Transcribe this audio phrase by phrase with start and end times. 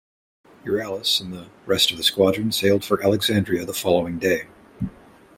[0.65, 4.47] "Euryalus" and the rest of the squadron sailed for Alexandria the following day.